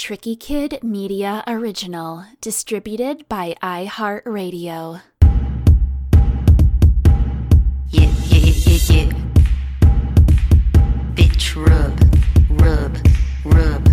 Tricky 0.00 0.34
Kid 0.34 0.82
Media 0.82 1.44
Original, 1.46 2.24
distributed 2.40 3.28
by 3.28 3.54
iHeartRadio. 3.62 5.02
Yeah, 7.90 8.08
yeah, 8.24 8.38
yeah, 8.38 8.54
yeah, 8.64 8.94
yeah. 8.96 9.12
Bitch, 11.12 11.54
rub, 11.54 12.00
rub, 12.62 12.96
rub, 13.44 13.86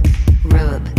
rub, 0.45 0.89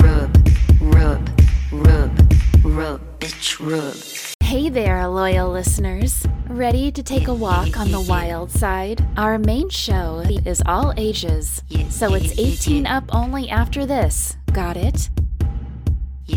rub, 0.00 0.32
rub, 0.80 1.28
rub, 1.70 2.64
rub, 2.64 3.00
bitch, 3.20 3.60
rub. 3.60 4.23
Hey 4.54 4.68
there, 4.68 5.08
loyal 5.08 5.50
listeners. 5.50 6.24
Ready 6.46 6.92
to 6.92 7.02
take 7.02 7.26
a 7.26 7.34
walk 7.34 7.76
on 7.76 7.90
the 7.90 8.00
wild 8.00 8.52
side? 8.52 9.04
Our 9.16 9.36
main 9.36 9.68
show 9.68 10.22
is 10.46 10.62
all 10.64 10.94
ages, 10.96 11.60
so 11.88 12.14
it's 12.14 12.38
18 12.38 12.86
up 12.86 13.02
only 13.12 13.50
after 13.50 13.84
this. 13.84 14.36
Got 14.52 14.76
it? 14.76 15.10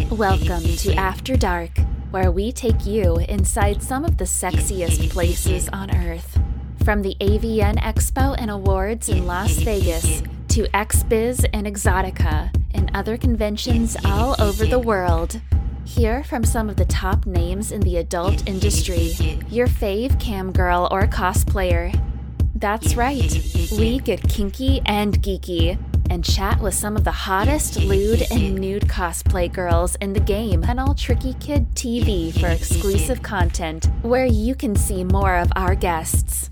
Welcome 0.09 0.63
to 0.63 0.95
After 0.95 1.37
Dark, 1.37 1.77
where 2.09 2.31
we 2.31 2.51
take 2.51 2.87
you 2.87 3.17
inside 3.17 3.83
some 3.83 4.03
of 4.03 4.17
the 4.17 4.25
sexiest 4.25 5.11
places 5.11 5.69
on 5.69 5.95
Earth. 5.95 6.39
From 6.83 7.03
the 7.03 7.15
AVN 7.21 7.77
Expo 7.77 8.35
and 8.39 8.49
Awards 8.49 9.09
in 9.09 9.27
Las 9.27 9.51
Vegas 9.57 10.23
to 10.47 10.63
XBiz 10.69 11.47
and 11.53 11.67
Exxxotica 11.67 12.49
and 12.73 12.89
other 12.95 13.15
conventions 13.15 13.95
all 14.03 14.35
over 14.41 14.65
the 14.65 14.79
world. 14.79 15.39
Hear 15.87 16.21
from 16.21 16.43
some 16.43 16.69
of 16.69 16.75
the 16.75 16.85
top 16.85 17.25
names 17.25 17.71
in 17.71 17.79
the 17.79 17.95
adult 17.95 18.47
industry, 18.47 19.15
your 19.49 19.67
fave 19.67 20.19
cam 20.19 20.51
girl 20.51 20.89
or 20.91 21.07
cosplayer. 21.07 21.97
That's 22.53 22.95
right, 22.95 23.31
we 23.71 23.99
get 23.99 24.21
kinky 24.21 24.81
and 24.85 25.19
geeky 25.23 25.79
and 26.09 26.25
chat 26.25 26.59
with 26.59 26.73
some 26.73 26.97
of 26.97 27.05
the 27.05 27.11
hottest 27.11 27.81
lewd 27.81 28.21
and 28.29 28.55
nude 28.55 28.89
cosplay 28.89 29.51
girls 29.51 29.95
in 29.95 30.11
the 30.11 30.19
game 30.19 30.65
and 30.67 30.77
all 30.77 30.93
Tricky 30.93 31.33
Kid 31.35 31.73
TV 31.73 32.37
for 32.37 32.47
exclusive 32.47 33.23
content 33.23 33.89
where 34.01 34.25
you 34.25 34.55
can 34.55 34.75
see 34.75 35.05
more 35.05 35.37
of 35.37 35.49
our 35.55 35.73
guests. 35.73 36.51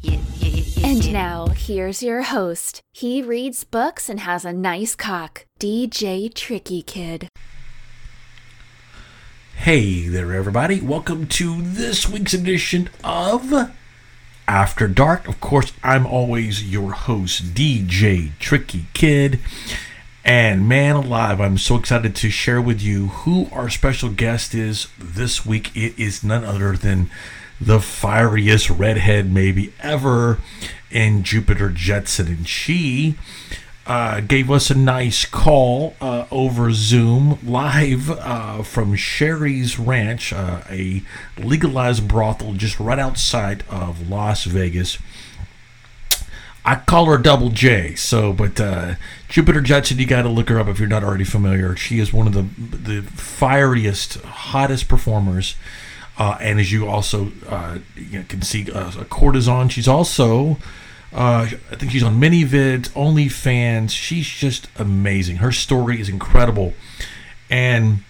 And 0.82 1.12
now, 1.12 1.48
here's 1.48 2.02
your 2.02 2.22
host. 2.22 2.82
He 2.94 3.22
reads 3.22 3.66
books 3.66 4.08
and 4.08 4.22
has 4.22 4.46
a 4.46 4.54
nice 4.54 4.96
cock, 4.96 5.46
DJ 5.60 6.34
Tricky 6.34 6.82
Kid. 6.82 7.28
Hey 9.58 10.08
there, 10.08 10.32
everybody. 10.34 10.80
Welcome 10.80 11.26
to 11.28 11.60
this 11.60 12.08
week's 12.08 12.36
edition 12.36 12.90
of 13.04 13.52
After 14.48 14.88
Dark. 14.88 15.28
Of 15.28 15.42
course, 15.42 15.74
I'm 15.84 16.06
always 16.06 16.72
your 16.72 16.92
host, 16.92 17.56
DJ 17.56 18.38
Tricky 18.38 18.86
Kid. 18.94 19.40
And 20.24 20.70
man 20.70 20.96
alive, 20.96 21.42
I'm 21.42 21.58
so 21.58 21.78
excited 21.78 22.16
to 22.18 22.30
share 22.30 22.62
with 22.62 22.80
you 22.82 23.08
who 23.08 23.48
our 23.52 23.70
special 23.70 24.10
guest 24.10 24.54
is 24.54 24.88
this 25.00 25.46
week. 25.48 25.76
It 25.76 25.98
is 25.98 26.24
none 26.24 26.44
other 26.44 26.78
than 26.78 27.10
the 27.60 27.80
fieriest 27.80 28.70
redhead 28.70 29.32
maybe 29.34 29.74
ever 29.82 30.40
in 30.92 31.24
Jupiter 31.24 31.70
Jetson. 31.70 32.28
And 32.28 32.48
she 32.48 33.16
uh, 33.86 34.20
gave 34.22 34.50
us 34.50 34.70
a 34.70 34.76
nice 34.76 35.26
call 35.26 35.96
uh, 36.02 36.26
over 36.32 36.72
Zoom 36.72 37.38
live 37.44 38.10
uh, 38.10 38.64
from 38.64 38.96
Sheri's 38.96 39.78
Ranch, 39.78 40.34
uh, 40.34 40.62
a 40.70 41.04
legalized 41.38 42.08
brothel 42.08 42.54
just 42.54 42.80
right 42.80 42.98
outside 42.98 43.64
of 43.70 44.10
Las 44.10 44.46
Vegas. 44.46 44.98
I 46.68 46.78
call 46.78 47.06
her 47.06 47.20
Double 47.20 47.50
J. 47.50 47.94
So, 47.94 48.34
but 48.34 48.60
uh, 48.60 48.96
Jupiter 49.30 49.62
Jetson, 49.62 50.00
you 50.00 50.08
got 50.08 50.24
to 50.24 50.30
look 50.30 50.50
her 50.50 50.60
up 50.60 50.68
if 50.68 50.80
you're 50.80 50.90
not 50.90 51.04
already 51.04 51.24
familiar. 51.24 51.76
She 51.76 52.00
is 52.00 52.12
one 52.12 52.26
of 52.26 52.34
the 52.34 52.42
the 52.42 53.02
fieriest, 53.04 54.20
hottest 54.24 54.88
performers. 54.88 55.56
Uh, 56.18 56.38
and 56.40 56.60
as 56.60 56.72
you 56.72 56.88
also 56.88 57.32
uh, 57.48 57.78
you 57.96 58.20
know, 58.20 58.26
can 58.28 58.42
see, 58.42 58.72
uh, 58.72 58.92
a 59.00 59.06
courtesan. 59.06 59.70
She's 59.70 59.88
also, 59.88 60.58
uh, 61.16 61.48
I 61.72 61.76
think 61.76 61.94
she's 61.94 62.04
on 62.04 62.20
ManyVids, 62.20 62.90
OnlyFans. 62.90 63.92
She's 63.92 64.28
just 64.28 64.68
amazing. 64.76 65.38
Her 65.38 65.54
story 65.54 66.02
is 66.02 66.10
incredible, 66.10 66.74
and 67.50 68.04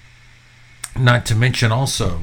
not 0.97 1.23
to 1.27 1.35
mention 1.35 1.71
also 1.71 2.21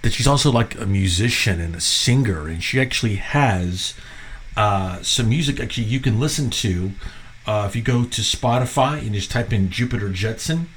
that 0.00 0.14
she's 0.14 0.26
also 0.26 0.50
like 0.50 0.74
a 0.80 0.86
musician 0.86 1.60
and 1.60 1.74
a 1.74 1.80
singer, 1.80 2.48
and 2.48 2.64
she 2.64 2.80
actually 2.80 3.16
has 3.16 3.92
uh, 4.56 5.02
some 5.02 5.28
music 5.28 5.60
actually 5.60 5.84
you 5.84 6.00
can 6.00 6.18
listen 6.18 6.48
to 6.48 6.92
uh, 7.46 7.66
if 7.68 7.76
you 7.76 7.82
go 7.82 8.04
to 8.04 8.22
Spotify 8.22 9.00
and 9.00 9.12
just 9.12 9.30
type 9.30 9.52
in 9.52 9.68
Jupiter 9.68 10.08
Jetson, 10.08 10.70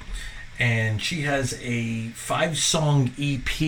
and 0.59 1.01
she 1.01 1.21
has 1.21 1.57
a 1.61 2.09
five 2.09 2.57
song 2.57 3.11
EP, 3.17 3.61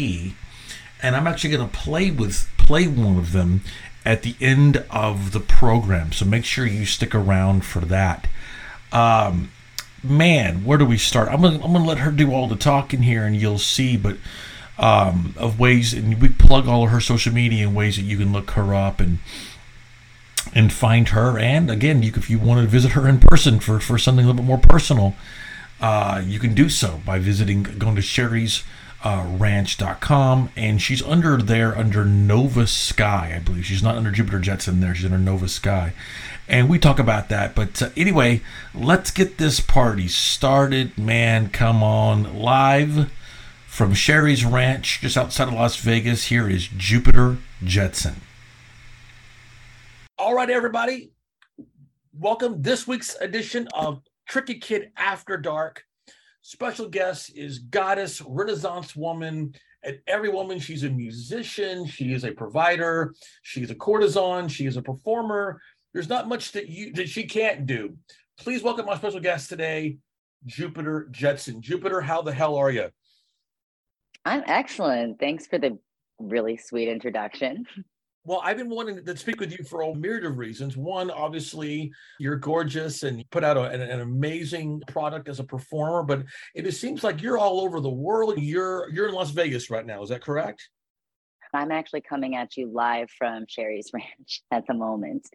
and 1.02 1.16
I'm 1.16 1.28
actually 1.28 1.56
going 1.56 1.70
to 1.70 1.78
play 1.78 2.12
with 2.12 2.50
play 2.58 2.88
one 2.88 3.18
of 3.18 3.32
them 3.32 3.62
at 4.06 4.24
the 4.24 4.36
end 4.42 4.84
of 4.90 5.32
the 5.32 5.40
program. 5.40 6.12
So 6.12 6.26
make 6.26 6.46
sure 6.46 6.66
you 6.66 6.86
stick 6.86 7.16
around 7.16 7.66
for 7.66 7.80
that. 7.80 8.28
Um, 8.92 9.52
man, 10.04 10.66
where 10.66 10.78
do 10.78 10.86
we 10.86 10.98
start? 10.98 11.30
I'm 11.30 11.42
gonna 11.42 11.64
I'm 11.64 11.74
gonna 11.74 11.86
let 11.86 12.00
her 12.00 12.12
do 12.12 12.34
all 12.34 12.48
the 12.48 12.56
talking 12.56 13.04
here, 13.04 13.26
and 13.26 13.36
you'll 13.36 13.60
see. 13.60 13.98
But 13.98 14.18
um, 14.78 15.34
of 15.38 15.60
ways, 15.60 15.94
and 15.94 16.22
we 16.22 16.30
plug 16.30 16.68
all 16.68 16.84
of 16.84 16.90
her 16.90 17.00
social 17.00 17.34
media 17.34 17.68
in 17.68 17.74
ways 17.74 17.96
that 17.96 18.04
you 18.04 18.18
can 18.18 18.34
look 18.34 18.52
her 18.52 18.74
up 18.74 19.00
and 19.00 19.20
and 20.54 20.72
find 20.72 21.10
her. 21.10 21.40
And 21.40 21.72
again, 21.72 22.04
you 22.04 22.12
if 22.16 22.30
you 22.30 22.40
want 22.40 22.62
to 22.62 22.68
visit 22.68 22.92
her 22.92 23.08
in 23.08 23.20
person 23.20 23.60
for 23.60 23.80
for 23.80 23.98
something 23.98 24.26
a 24.26 24.28
little 24.28 24.44
bit 24.44 24.48
more 24.48 24.58
personal, 24.58 25.16
uh, 25.80 26.22
you 26.26 26.40
can 26.40 26.54
do 26.54 26.70
so 26.70 27.02
by 27.06 27.20
visiting 27.20 27.64
going 27.64 27.96
to 27.96 28.02
Sheri's. 28.02 28.64
Uh, 29.04 29.26
ranch.com 29.38 30.50
and 30.56 30.82
she's 30.82 31.02
under 31.04 31.36
there 31.36 31.78
under 31.78 32.06
Nova 32.06 32.66
Sky, 32.66 33.34
I 33.36 33.40
believe. 33.40 33.66
She's 33.66 33.84
not 33.84 33.98
under 33.98 34.12
Jupiter 34.12 34.40
Jetson 34.40 34.80
there, 34.80 34.96
she's 34.96 35.06
under 35.06 35.18
Nova 35.18 35.50
Sky. 35.50 35.94
And 36.48 36.70
we 36.70 36.80
talk 36.80 37.00
about 37.00 37.30
that. 37.30 37.56
But 37.56 37.82
uh, 37.82 37.90
anyway, 37.98 38.42
let's 38.74 39.12
get 39.12 39.38
this 39.38 39.60
party 39.60 40.08
started. 40.08 40.98
Man, 40.98 41.50
come 41.50 41.84
on. 41.84 42.38
Live 42.40 43.12
from 43.74 43.94
Sheri's 43.94 44.46
Ranch, 44.46 45.02
just 45.02 45.18
outside 45.18 45.48
of 45.48 45.56
Las 45.56 45.78
Vegas, 45.78 46.26
here 46.26 46.48
is 46.48 46.68
Jupiter 46.68 47.38
Jetson. 47.64 48.22
All 50.20 50.36
right, 50.36 50.50
everybody. 50.50 51.12
Welcome 52.14 52.62
this 52.62 52.86
week's 52.86 53.16
edition 53.20 53.68
of 53.74 54.02
Tricky 54.28 54.60
Kid 54.60 54.92
After 54.96 55.38
Dark. 55.38 55.86
Special 56.46 56.90
guest 56.90 57.32
is 57.38 57.60
goddess, 57.60 58.22
Renaissance 58.22 58.98
woman. 58.98 59.56
And 59.82 60.00
every 60.08 60.28
woman, 60.28 60.60
she's 60.60 60.84
a 60.84 60.90
musician, 60.90 61.88
she 61.88 62.12
is 62.12 62.26
a 62.26 62.32
provider, 62.32 63.14
she's 63.44 63.72
a 63.72 63.76
courtesan, 63.76 64.50
she 64.50 64.66
is 64.66 64.76
a 64.76 64.82
performer. 64.82 65.62
There's 65.94 66.10
not 66.10 66.28
much 66.28 66.52
that 66.52 66.68
you 66.68 66.92
that 66.94 67.08
she 67.08 67.24
can't 67.24 67.66
do. 67.66 67.96
Please 68.38 68.62
welcome 68.62 68.86
my 68.86 68.98
special 68.98 69.22
guest 69.22 69.48
today, 69.48 69.98
Jupiter 70.46 71.08
Jetson. 71.12 71.62
Jupiter, 71.62 72.02
how 72.02 72.22
the 72.22 72.34
hell 72.34 72.58
are 72.58 72.72
you? 72.72 72.90
I'm 74.26 74.44
excellent. 74.46 75.20
Thanks 75.20 75.48
for 75.48 75.58
the 75.58 75.80
really 76.20 76.58
sweet 76.58 76.90
introduction. 76.90 77.66
Well, 78.26 78.42
I've 78.44 78.58
been 78.58 78.70
wanting 78.70 79.04
to 79.04 79.18
speak 79.18 79.42
with 79.42 79.52
you 79.52 79.66
for 79.66 79.82
a 79.82 79.94
myriad 79.94 80.26
of 80.26 80.38
reasons. 80.38 80.78
One, 80.78 81.12
obviously, 81.12 81.92
you're 82.20 82.38
gorgeous 82.38 83.04
and 83.04 83.18
you 83.18 83.26
put 83.32 83.44
out 83.44 83.58
a, 83.58 83.64
an, 83.64 83.82
an, 83.82 84.00
amazing 84.00 84.82
product 84.88 85.28
as 85.28 85.40
a 85.40 85.44
performer, 85.44 86.04
but 86.04 86.24
it 86.56 86.64
just 86.64 86.80
seems 86.80 87.04
like 87.04 87.22
you're 87.22 87.38
all 87.38 87.60
over 87.60 87.82
the 87.82 87.90
world. 87.90 88.38
You're 88.38 88.90
you're 88.92 89.10
in 89.10 89.14
Las 89.14 89.32
Vegas 89.32 89.70
right 89.70 89.86
now. 89.86 90.02
Is 90.02 90.10
that 90.10 90.22
correct? 90.22 90.70
I'm 91.54 91.72
actually 91.72 92.02
coming 92.02 92.36
at 92.36 92.56
you 92.56 92.72
live 92.72 93.10
from 93.18 93.46
Sheri's 93.48 93.92
Ranch 93.94 94.42
at 94.52 94.66
the 94.68 94.74
moment, 94.74 95.28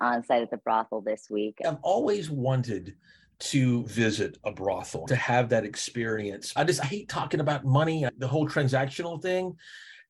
on 0.00 0.24
site 0.24 0.42
at 0.42 0.50
the 0.50 0.56
brothel 0.58 1.00
this 1.00 1.26
week. 1.28 1.58
I've 1.66 1.78
always 1.82 2.30
wanted 2.30 2.94
to 3.40 3.84
visit 3.84 4.38
a 4.44 4.52
brothel 4.52 5.06
to 5.06 5.16
have 5.16 5.48
that 5.48 5.64
experience. 5.64 6.52
I 6.56 6.64
just 6.64 6.80
I 6.80 6.86
hate 6.86 7.08
talking 7.08 7.40
about 7.40 7.64
money, 7.64 8.06
the 8.16 8.28
whole 8.28 8.48
transactional 8.48 9.20
thing. 9.20 9.56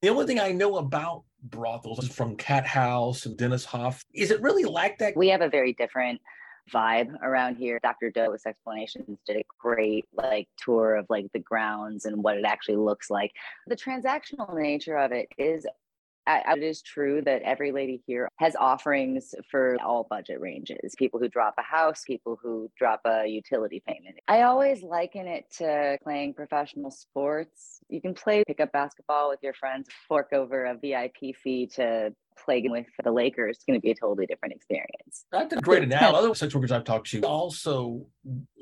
The 0.00 0.08
only 0.10 0.26
thing 0.26 0.38
I 0.38 0.52
know 0.52 0.76
about 0.76 1.24
brothels 1.42 2.04
is 2.04 2.14
from 2.14 2.36
Cathouse 2.36 3.26
and 3.26 3.36
Dennis 3.36 3.64
Hof. 3.64 4.04
Is 4.14 4.30
it 4.30 4.40
really 4.40 4.64
like 4.64 4.98
that? 4.98 5.16
We 5.16 5.28
have 5.28 5.40
a 5.40 5.48
very 5.48 5.72
different 5.72 6.20
vibe 6.72 7.20
around 7.20 7.56
here. 7.56 7.80
Dr. 7.82 8.10
Doe's 8.10 8.46
explanations 8.46 9.18
did 9.26 9.38
a 9.38 9.42
great 9.58 10.04
like 10.14 10.48
tour 10.56 10.94
of 10.94 11.06
like 11.08 11.26
the 11.32 11.40
grounds 11.40 12.04
and 12.04 12.22
what 12.22 12.36
it 12.36 12.44
actually 12.44 12.76
looks 12.76 13.10
like. 13.10 13.32
The 13.66 13.74
transactional 13.74 14.56
nature 14.56 14.96
of 14.96 15.10
it 15.10 15.28
is 15.36 15.66
it 16.28 16.62
is 16.62 16.82
true 16.82 17.22
that 17.22 17.42
every 17.42 17.72
lady 17.72 18.02
here 18.06 18.28
has 18.36 18.54
offerings 18.56 19.34
for 19.50 19.76
all 19.84 20.06
budget 20.08 20.40
ranges 20.40 20.94
people 20.96 21.20
who 21.20 21.28
drop 21.28 21.54
a 21.58 21.62
house, 21.62 22.02
people 22.06 22.38
who 22.42 22.70
drop 22.76 23.00
a 23.04 23.26
utility 23.26 23.82
payment. 23.86 24.16
I 24.26 24.42
always 24.42 24.82
liken 24.82 25.26
it 25.26 25.50
to 25.58 25.98
playing 26.02 26.34
professional 26.34 26.90
sports. 26.90 27.80
You 27.88 28.00
can 28.00 28.14
play 28.14 28.44
pickup 28.46 28.72
basketball 28.72 29.30
with 29.30 29.40
your 29.42 29.54
friends, 29.54 29.88
fork 30.08 30.28
over 30.32 30.66
a 30.66 30.74
VIP 30.74 31.36
fee 31.42 31.66
to 31.74 32.12
playing 32.44 32.70
with 32.70 32.86
the 33.02 33.10
Lakers 33.10 33.56
it's 33.56 33.64
going 33.64 33.78
to 33.78 33.82
be 33.82 33.90
a 33.90 33.94
totally 33.94 34.26
different 34.26 34.54
experience. 34.54 35.24
That's 35.32 35.52
a 35.52 35.60
great 35.60 35.82
analogy. 35.82 36.16
Other 36.16 36.34
sex 36.34 36.54
workers 36.54 36.72
I've 36.72 36.84
talked 36.84 37.10
to 37.10 37.20
also 37.22 38.06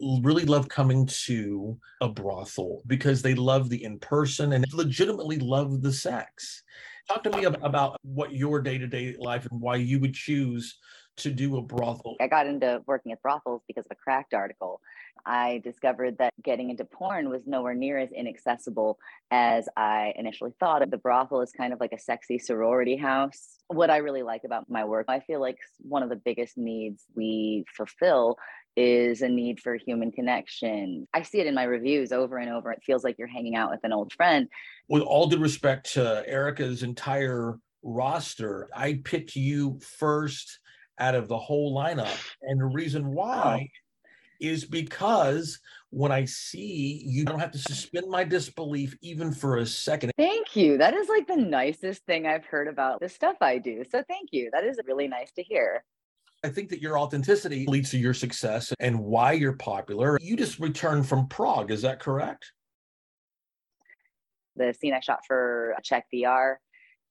really 0.01 0.45
love 0.45 0.69
coming 0.69 1.07
to 1.25 1.79
a 2.01 2.09
brothel 2.09 2.83
because 2.87 3.23
they 3.23 3.35
love 3.35 3.69
the 3.69 3.83
in 3.85 3.99
person 3.99 4.53
and 4.53 4.65
legitimately 4.73 5.39
love 5.39 5.83
the 5.83 5.93
sex. 5.93 6.63
Talk 7.09 7.23
to 7.23 7.31
me 7.31 7.45
about 7.45 7.97
what 8.03 8.33
your 8.33 8.61
day 8.61 8.79
to 8.79 8.87
day 8.87 9.15
life 9.19 9.47
and 9.51 9.61
why 9.61 9.77
you 9.77 10.01
would 10.01 10.15
choose 10.15 10.77
to 11.19 11.31
do 11.31 11.57
a 11.57 11.63
brothel. 11.63 12.17
I 12.21 12.27
got 12.27 12.47
into 12.47 12.83
working 12.87 13.13
at 13.13 13.23
brothels 13.23 13.63
because 13.67 13.87
of 13.87 13.93
a 13.93 13.95
cracked 13.95 14.35
article. 14.35 14.81
I 15.25 15.61
discovered 15.65 16.19
that 16.19 16.33
getting 16.45 16.71
into 16.71 16.85
porn 16.85 17.29
was 17.29 17.47
nowhere 17.47 17.75
near 17.75 17.99
as 17.99 18.13
inaccessible 18.13 18.99
as 19.31 19.69
I 19.77 20.13
initially 20.17 20.53
thought. 20.61 20.89
The 20.89 20.97
brothel 20.99 21.41
is 21.41 21.51
kind 21.51 21.73
of 21.73 21.81
like 21.81 21.93
a 21.93 21.99
sexy 21.99 22.39
sorority 22.39 22.97
house. 22.97 23.57
What 23.67 23.91
I 23.91 23.97
really 23.97 24.23
like 24.23 24.43
about 24.45 24.71
my 24.71 24.85
work, 24.85 25.07
I 25.09 25.21
feel 25.21 25.41
like 25.41 25.59
one 25.79 26.05
of 26.05 26.11
the 26.11 26.17
biggest 26.17 26.57
needs 26.57 27.05
we 27.17 27.65
fulfill 27.77 28.37
is 28.77 29.23
a 29.23 29.29
need 29.29 29.59
for 29.59 29.75
human 29.75 30.13
connection. 30.13 31.09
I 31.13 31.23
see 31.23 31.41
it 31.41 31.47
in 31.47 31.55
my 31.55 31.65
reviews 31.65 32.13
over 32.13 32.37
and 32.37 32.51
over. 32.51 32.71
It 32.71 32.83
feels 32.85 33.03
like 33.03 33.17
you're 33.19 33.27
hanging 33.27 33.57
out 33.57 33.71
with 33.71 33.81
an 33.83 33.93
old 33.93 34.13
friend. 34.13 34.49
With 34.89 35.03
all 35.03 35.27
due 35.27 35.39
respect 35.39 35.95
to 35.95 36.23
Erica's 36.29 36.83
entire 36.85 37.59
roster, 37.83 38.69
I 38.77 39.01
picked 39.03 39.35
you 39.35 39.81
first 39.81 40.61
out 40.99 41.15
of 41.15 41.29
the 41.29 41.39
whole 41.39 41.77
lineup. 41.77 42.19
And 42.43 42.61
the 42.61 42.67
reason 42.67 43.13
why 43.13 43.69
is 44.41 44.65
because 44.65 45.59
when 45.91 46.13
I 46.13 46.25
see 46.27 47.03
you 47.07 47.25
don't 47.25 47.39
have 47.39 47.53
to 47.53 47.59
suspend 47.59 48.11
my 48.11 48.25
disbelief 48.25 48.97
even 49.01 49.33
for 49.33 49.59
a 49.59 49.67
second. 49.67 50.13
Thank 50.19 50.55
you. 50.55 50.77
That 50.79 50.95
is 50.95 51.09
like 51.09 51.27
the 51.27 51.37
nicest 51.37 52.05
thing 52.05 52.27
I've 52.27 52.45
heard 52.45 52.69
about 52.69 53.01
the 53.01 53.09
stuff 53.09 53.37
I 53.41 53.59
do. 53.59 53.83
So 53.91 54.03
thank 54.09 54.31
you. 54.33 54.51
That 54.53 54.65
is 54.65 54.79
really 54.87 55.09
nice 55.09 55.33
to 55.33 55.43
hear. 55.43 55.85
I 56.45 56.49
think 56.51 56.69
that 56.69 56.83
your 56.83 56.99
authenticity 56.99 57.67
leads 57.67 57.91
to 57.91 57.99
your 57.99 58.15
success 58.15 58.73
and 58.79 59.01
why 59.01 59.33
you're 59.33 59.55
popular. 59.55 60.19
You 60.21 60.37
just 60.37 60.61
returned 60.61 61.09
from 61.09 61.29
Prague, 61.29 61.71
is 61.71 61.83
that 61.83 61.99
correct? 61.99 62.53
The 64.55 64.75
scene 64.75 64.95
I 64.95 65.01
shot 65.01 65.21
for 65.27 65.75
Czech 65.83 66.05
VR 66.13 66.57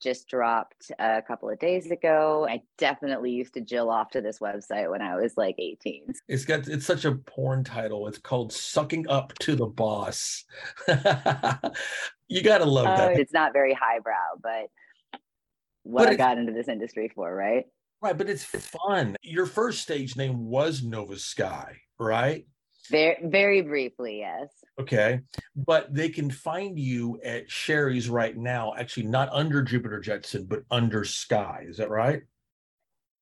just 0.01 0.27
dropped 0.27 0.91
a 0.99 1.21
couple 1.21 1.49
of 1.49 1.59
days 1.59 1.91
ago. 1.91 2.47
I 2.49 2.61
definitely 2.77 3.31
used 3.31 3.53
to 3.55 3.61
jill 3.61 3.89
off 3.89 4.11
to 4.11 4.21
this 4.21 4.39
website 4.39 4.89
when 4.89 5.01
I 5.01 5.15
was 5.15 5.33
like 5.37 5.55
18. 5.57 6.13
It's 6.27 6.45
got 6.45 6.67
it's 6.67 6.85
such 6.85 7.05
a 7.05 7.15
porn 7.15 7.63
title. 7.63 8.07
It's 8.07 8.17
called 8.17 8.53
Sucking 8.53 9.07
Up 9.09 9.33
to 9.39 9.55
the 9.55 9.65
Boss. 9.65 10.45
you 12.27 12.41
gotta 12.43 12.65
love 12.65 12.87
uh, 12.87 12.97
that. 12.97 13.19
It's 13.19 13.33
not 13.33 13.53
very 13.53 13.73
highbrow, 13.73 14.39
but 14.41 14.69
what 15.83 16.03
but 16.03 16.09
I 16.09 16.15
got 16.15 16.37
into 16.37 16.51
this 16.51 16.67
industry 16.67 17.11
for, 17.13 17.33
right? 17.33 17.65
Right, 18.01 18.17
but 18.17 18.29
it's 18.29 18.43
fun. 18.43 19.15
Your 19.21 19.45
first 19.45 19.81
stage 19.81 20.15
name 20.15 20.45
was 20.45 20.83
Nova 20.83 21.17
Sky, 21.17 21.77
right? 21.97 22.45
Very, 22.89 23.17
very 23.23 23.61
briefly, 23.61 24.19
yes. 24.19 24.49
Okay. 24.79 25.21
But 25.55 25.93
they 25.93 26.09
can 26.09 26.29
find 26.29 26.77
you 26.77 27.19
at 27.23 27.49
Sheri's 27.49 28.09
right 28.09 28.35
now, 28.35 28.73
actually 28.77 29.07
not 29.07 29.29
under 29.31 29.61
Jupiter 29.61 29.99
Jetson, 29.99 30.45
but 30.45 30.63
under 30.69 31.03
Sky. 31.03 31.65
Is 31.67 31.77
that 31.77 31.89
right? 31.89 32.23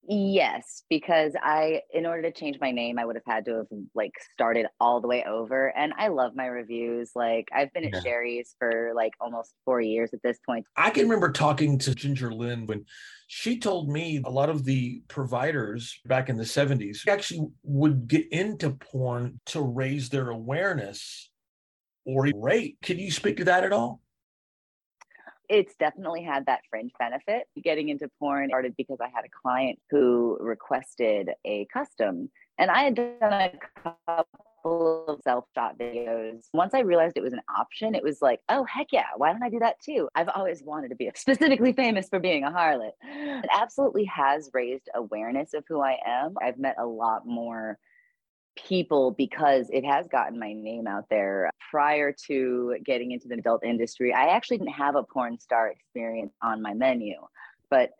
Yes, 0.05 0.83
because 0.89 1.33
I, 1.41 1.81
in 1.93 2.05
order 2.05 2.23
to 2.23 2.31
change 2.31 2.57
my 2.59 2.71
name, 2.71 2.99
I 2.99 3.05
would 3.05 3.15
have 3.15 3.23
had 3.25 3.45
to 3.45 3.55
have 3.55 3.67
like 3.95 4.11
started 4.33 4.65
all 4.79 4.99
the 4.99 5.07
way 5.07 5.23
over. 5.23 5.69
And 5.77 5.93
I 5.97 6.09
love 6.09 6.35
my 6.35 6.47
reviews. 6.47 7.11
Like 7.15 7.47
I've 7.53 7.71
been 7.71 7.85
at 7.85 8.03
Sheri's 8.03 8.53
for 8.59 8.91
like 8.93 9.13
almost 9.21 9.53
four 9.63 9.79
years 9.79 10.13
at 10.13 10.21
this 10.21 10.39
point. 10.45 10.65
I 10.75 10.89
can 10.89 11.03
remember 11.03 11.31
talking 11.31 11.77
to 11.79 11.95
Ginger 11.95 12.33
Lynn 12.33 12.65
when 12.65 12.85
she 13.27 13.59
told 13.59 13.89
me 13.89 14.21
a 14.25 14.29
lot 14.29 14.49
of 14.49 14.65
the 14.65 15.01
providers 15.07 15.97
back 16.05 16.27
in 16.27 16.35
the 16.35 16.43
70s 16.43 17.07
actually 17.07 17.47
would 17.63 18.07
get 18.07 18.29
into 18.29 18.71
porn 18.71 19.39
to 19.47 19.61
raise 19.61 20.09
their 20.09 20.31
awareness 20.31 21.31
or 22.05 22.27
rate. 22.35 22.77
Can 22.81 22.99
you 22.99 23.09
speak 23.09 23.37
to 23.37 23.45
that 23.45 23.63
at 23.63 23.71
all? 23.71 24.02
It's 25.53 25.75
definitely 25.75 26.23
had 26.23 26.47
that 26.47 26.61
fringe 26.67 26.91
benefit. 26.97 27.43
Getting 27.63 27.89
into 27.89 28.09
porn 28.19 28.49
started 28.49 28.75
because 28.75 28.97
I 28.99 29.09
had 29.13 29.23
a 29.23 29.29
client 29.41 29.79
who 29.91 30.35
requested 30.41 31.29
a 31.45 31.67
custom, 31.71 32.31
and 32.57 32.71
I 32.71 32.81
had 32.81 32.95
done 32.95 33.13
a 33.21 33.51
couple 33.83 35.05
of 35.07 35.21
self 35.23 35.45
shot 35.53 35.77
videos. 35.77 36.47
Once 36.53 36.73
I 36.73 36.79
realized 36.79 37.17
it 37.17 37.23
was 37.23 37.33
an 37.33 37.41
option, 37.55 37.93
it 37.93 38.01
was 38.01 38.19
like, 38.19 38.39
oh, 38.49 38.63
heck 38.63 38.87
yeah, 38.91 39.05
why 39.17 39.31
don't 39.31 39.43
I 39.43 39.49
do 39.51 39.59
that 39.59 39.79
too? 39.79 40.09
I've 40.15 40.29
always 40.29 40.63
wanted 40.63 40.89
to 40.89 40.95
be 40.95 41.11
specifically 41.15 41.73
famous 41.73 42.09
for 42.09 42.19
being 42.19 42.43
a 42.43 42.51
harlot. 42.51 42.93
It 43.03 43.49
absolutely 43.55 44.05
has 44.05 44.49
raised 44.53 44.89
awareness 44.95 45.53
of 45.53 45.65
who 45.67 45.81
I 45.81 45.97
am. 46.03 46.33
I've 46.41 46.57
met 46.57 46.77
a 46.79 46.85
lot 46.85 47.27
more 47.27 47.77
people 48.55 49.11
because 49.11 49.69
it 49.71 49.83
has 49.83 50.07
gotten 50.07 50.39
my 50.39 50.53
name 50.53 50.87
out 50.87 51.05
there. 51.09 51.49
Prior 51.71 52.13
to 52.27 52.77
getting 52.85 53.11
into 53.11 53.27
the 53.27 53.35
adult 53.35 53.63
industry, 53.63 54.13
I 54.13 54.27
actually 54.27 54.59
didn't 54.59 54.73
have 54.73 54.95
a 54.95 55.03
porn 55.03 55.39
star 55.39 55.69
experience 55.69 56.33
on 56.41 56.61
my 56.61 56.73
menu, 56.73 57.15
but 57.69 57.91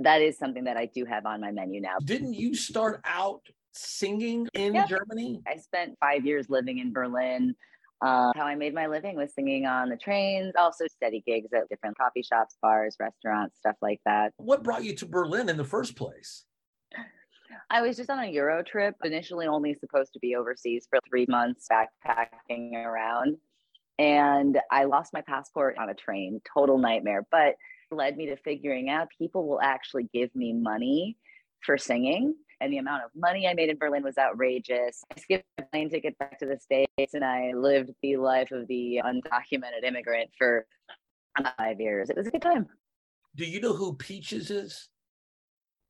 that 0.00 0.20
is 0.20 0.38
something 0.38 0.64
that 0.64 0.76
I 0.76 0.86
do 0.86 1.04
have 1.04 1.26
on 1.26 1.40
my 1.40 1.50
menu 1.50 1.80
now. 1.80 1.96
Didn't 2.04 2.34
you 2.34 2.54
start 2.54 3.00
out 3.04 3.42
singing 3.72 4.46
in 4.54 4.74
yeah. 4.74 4.86
Germany? 4.86 5.40
I 5.46 5.56
spent 5.56 5.96
five 6.00 6.24
years 6.24 6.48
living 6.48 6.78
in 6.78 6.92
Berlin. 6.92 7.54
Uh, 8.04 8.32
how 8.36 8.44
I 8.44 8.54
made 8.54 8.74
my 8.74 8.86
living 8.86 9.16
was 9.16 9.32
singing 9.34 9.66
on 9.66 9.88
the 9.88 9.96
trains, 9.96 10.52
also 10.58 10.84
steady 10.86 11.22
gigs 11.26 11.48
at 11.54 11.68
different 11.70 11.96
coffee 11.96 12.22
shops, 12.22 12.56
bars, 12.60 12.96
restaurants, 13.00 13.56
stuff 13.56 13.76
like 13.80 14.00
that. 14.04 14.32
What 14.36 14.62
brought 14.62 14.84
you 14.84 14.94
to 14.96 15.06
Berlin 15.06 15.48
in 15.48 15.56
the 15.56 15.64
first 15.64 15.96
place? 15.96 16.44
I 17.70 17.82
was 17.82 17.96
just 17.96 18.10
on 18.10 18.18
a 18.18 18.26
Euro 18.26 18.62
trip, 18.62 18.96
initially 19.04 19.46
only 19.46 19.74
supposed 19.74 20.12
to 20.14 20.18
be 20.18 20.36
overseas 20.36 20.86
for 20.88 20.98
three 21.08 21.26
months, 21.28 21.66
backpacking 21.70 22.74
around. 22.74 23.36
And 23.98 24.58
I 24.70 24.84
lost 24.84 25.12
my 25.12 25.20
passport 25.20 25.76
on 25.78 25.88
a 25.88 25.94
train, 25.94 26.40
total 26.52 26.78
nightmare, 26.78 27.26
but 27.30 27.54
led 27.90 28.16
me 28.16 28.26
to 28.26 28.36
figuring 28.36 28.90
out 28.90 29.08
people 29.16 29.46
will 29.46 29.60
actually 29.60 30.08
give 30.12 30.34
me 30.34 30.52
money 30.52 31.16
for 31.60 31.78
singing. 31.78 32.34
And 32.60 32.72
the 32.72 32.78
amount 32.78 33.04
of 33.04 33.10
money 33.14 33.46
I 33.46 33.54
made 33.54 33.68
in 33.68 33.76
Berlin 33.76 34.02
was 34.02 34.18
outrageous. 34.18 35.04
I 35.14 35.20
skipped 35.20 35.44
a 35.58 35.62
plane 35.62 35.90
ticket 35.90 36.18
back 36.18 36.38
to 36.38 36.46
the 36.46 36.58
States 36.58 37.14
and 37.14 37.24
I 37.24 37.52
lived 37.52 37.90
the 38.02 38.16
life 38.16 38.52
of 38.52 38.66
the 38.68 39.00
undocumented 39.04 39.84
immigrant 39.84 40.30
for 40.38 40.66
five 41.58 41.80
years. 41.80 42.10
It 42.10 42.16
was 42.16 42.26
a 42.26 42.30
good 42.30 42.42
time. 42.42 42.66
Do 43.36 43.44
you 43.44 43.60
know 43.60 43.74
who 43.74 43.94
Peaches 43.94 44.50
is? 44.50 44.88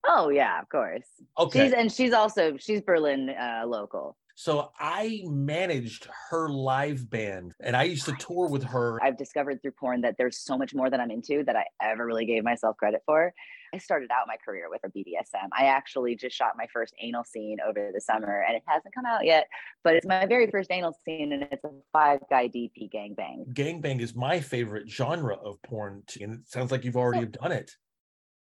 Oh 0.06 0.28
yeah, 0.28 0.60
of 0.60 0.68
course. 0.68 1.06
Okay. 1.38 1.64
She's 1.64 1.72
and 1.72 1.92
she's 1.92 2.12
also 2.12 2.56
she's 2.58 2.80
Berlin 2.80 3.30
uh, 3.30 3.62
local. 3.66 4.16
So 4.36 4.72
I 4.80 5.22
managed 5.26 6.08
her 6.30 6.48
live 6.48 7.08
band 7.08 7.52
and 7.60 7.76
I 7.76 7.84
used 7.84 8.04
to 8.06 8.16
tour 8.18 8.48
with 8.48 8.64
her. 8.64 8.98
I've 9.02 9.16
discovered 9.16 9.62
through 9.62 9.72
porn 9.72 10.00
that 10.00 10.16
there's 10.18 10.38
so 10.38 10.58
much 10.58 10.74
more 10.74 10.90
that 10.90 10.98
I'm 10.98 11.12
into 11.12 11.44
that 11.44 11.54
I 11.54 11.64
ever 11.80 12.04
really 12.04 12.26
gave 12.26 12.42
myself 12.42 12.76
credit 12.76 13.02
for. 13.06 13.32
I 13.72 13.78
started 13.78 14.10
out 14.10 14.26
my 14.26 14.36
career 14.44 14.68
with 14.68 14.80
a 14.84 14.88
BDSM. 14.88 15.48
I 15.56 15.66
actually 15.66 16.16
just 16.16 16.36
shot 16.36 16.54
my 16.56 16.66
first 16.72 16.94
anal 17.00 17.24
scene 17.24 17.58
over 17.64 17.90
the 17.94 18.00
summer 18.00 18.44
and 18.46 18.56
it 18.56 18.62
hasn't 18.66 18.94
come 18.94 19.06
out 19.06 19.24
yet, 19.24 19.46
but 19.84 19.94
it's 19.94 20.06
my 20.06 20.26
very 20.26 20.50
first 20.50 20.70
anal 20.72 20.96
scene 21.04 21.32
and 21.32 21.46
it's 21.50 21.64
a 21.64 21.70
five 21.92 22.18
guy 22.28 22.48
DP 22.48 22.90
gangbang. 22.92 23.52
Gangbang 23.52 24.00
is 24.00 24.16
my 24.16 24.40
favorite 24.40 24.88
genre 24.88 25.36
of 25.36 25.62
porn 25.62 26.02
and 26.20 26.34
it 26.34 26.48
sounds 26.48 26.72
like 26.72 26.84
you've 26.84 26.96
already 26.96 27.26
done 27.26 27.52
it. 27.52 27.70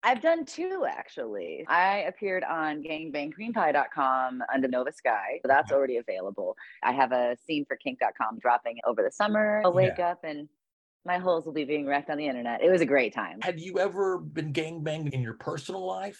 I've 0.03 0.21
done 0.21 0.45
two 0.45 0.85
actually. 0.87 1.65
I 1.67 2.05
appeared 2.07 2.43
on 2.43 2.83
gangbangcreampie.com 2.83 4.43
under 4.53 4.67
Nova 4.67 4.91
Sky. 4.91 5.39
So 5.41 5.47
that's 5.47 5.67
mm-hmm. 5.67 5.75
already 5.75 5.97
available. 5.97 6.55
I 6.83 6.93
have 6.93 7.11
a 7.11 7.35
scene 7.45 7.65
for 7.65 7.77
kink.com 7.77 8.39
dropping 8.39 8.77
over 8.85 9.01
the 9.01 9.11
summer. 9.11 9.61
I'll 9.65 9.73
wake 9.73 9.97
yeah. 9.97 10.11
up 10.11 10.19
and 10.23 10.47
my 11.05 11.17
holes 11.17 11.45
will 11.45 11.53
be 11.53 11.63
being 11.63 11.87
wrecked 11.87 12.09
on 12.09 12.17
the 12.17 12.27
internet. 12.27 12.61
It 12.61 12.69
was 12.69 12.81
a 12.81 12.85
great 12.85 13.13
time. 13.13 13.39
Have 13.41 13.59
you 13.59 13.79
ever 13.79 14.17
been 14.17 14.53
gangbanged 14.53 15.13
in 15.13 15.21
your 15.21 15.35
personal 15.35 15.85
life? 15.85 16.19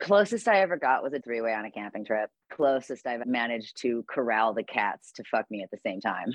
Closest 0.00 0.48
I 0.48 0.60
ever 0.60 0.76
got 0.76 1.02
was 1.02 1.12
a 1.12 1.20
three 1.20 1.40
way 1.40 1.54
on 1.54 1.64
a 1.64 1.70
camping 1.70 2.04
trip. 2.04 2.30
Closest 2.52 3.06
I've 3.06 3.26
managed 3.26 3.80
to 3.82 4.04
corral 4.08 4.54
the 4.54 4.64
cats 4.64 5.12
to 5.12 5.24
fuck 5.30 5.46
me 5.50 5.62
at 5.62 5.70
the 5.70 5.78
same 5.84 6.00
time. 6.00 6.32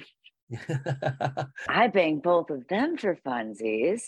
I 1.67 1.87
banged 1.87 2.21
both 2.21 2.49
of 2.49 2.67
them 2.67 2.97
for 2.97 3.17
funsies. 3.25 4.01